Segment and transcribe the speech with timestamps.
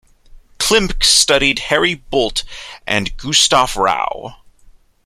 [0.57, 2.43] Klimke studied Harry Boldt
[2.87, 4.35] and Gustaf Rau.